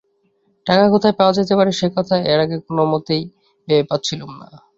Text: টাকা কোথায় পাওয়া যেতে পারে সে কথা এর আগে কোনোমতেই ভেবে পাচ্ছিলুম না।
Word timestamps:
টাকা 0.65 0.85
কোথায় 0.93 1.15
পাওয়া 1.19 1.33
যেতে 1.37 1.53
পারে 1.59 1.71
সে 1.71 1.87
কথা 1.95 2.15
এর 2.25 2.39
আগে 2.39 2.57
কোনোমতেই 2.67 3.23
ভেবে 3.67 3.83
পাচ্ছিলুম 3.89 4.31
না। 4.41 4.47